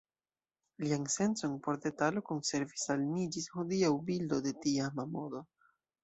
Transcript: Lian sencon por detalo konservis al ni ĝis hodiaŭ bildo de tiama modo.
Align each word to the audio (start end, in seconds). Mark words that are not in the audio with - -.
Lian 0.83 1.03
sencon 1.15 1.51
por 1.67 1.75
detalo 1.83 2.23
konservis 2.29 2.85
al 2.93 3.03
ni 3.09 3.27
ĝis 3.35 3.45
hodiaŭ 3.57 3.91
bildo 4.09 4.39
de 4.47 4.55
tiama 4.65 5.07
modo. 5.17 5.43